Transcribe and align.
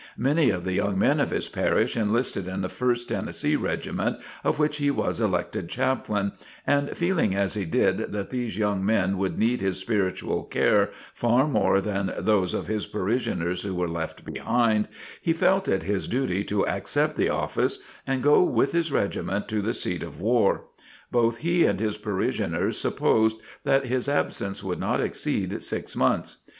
Many 0.17 0.49
of 0.49 0.63
the 0.63 0.73
young 0.73 0.97
men 0.97 1.19
of 1.19 1.29
his 1.29 1.47
parish 1.47 1.95
enlisted 1.95 2.47
in 2.47 2.61
the 2.63 2.69
First 2.69 3.09
Tennessee 3.09 3.55
regiment, 3.55 4.17
of 4.43 4.57
which 4.57 4.77
he 4.77 4.89
was 4.89 5.21
elected 5.21 5.69
chaplain, 5.69 6.31
and 6.65 6.97
feeling 6.97 7.35
as 7.35 7.53
he 7.53 7.65
did 7.65 8.11
that 8.11 8.31
these 8.31 8.57
young 8.57 8.83
men 8.83 9.19
would 9.19 9.37
need 9.37 9.61
his 9.61 9.77
spiritual 9.77 10.45
care 10.45 10.89
far 11.13 11.47
more 11.47 11.79
than 11.79 12.11
those 12.17 12.55
of 12.55 12.65
his 12.65 12.87
parishioners 12.87 13.61
who 13.61 13.75
were 13.75 13.87
left 13.87 14.25
behind, 14.25 14.87
he 15.21 15.33
felt 15.33 15.67
it 15.67 15.83
his 15.83 16.07
duty 16.07 16.43
to 16.45 16.65
accept 16.65 17.15
the 17.15 17.29
office 17.29 17.77
and 18.07 18.23
go 18.23 18.41
with 18.41 18.71
his 18.71 18.91
regiment 18.91 19.47
to 19.49 19.61
the 19.61 19.75
seat 19.75 20.01
of 20.01 20.19
war. 20.19 20.63
Both 21.11 21.37
he 21.37 21.63
and 21.65 21.79
his 21.79 21.99
parishioners 21.99 22.75
supposed 22.75 23.39
that 23.65 23.85
his 23.85 24.09
absence 24.09 24.63
would 24.63 24.79
not 24.79 24.99
exceed 24.99 25.61
six 25.61 25.95
months. 25.95 26.37